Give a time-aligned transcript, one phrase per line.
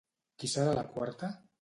[0.43, 1.33] Qui serà la quarta?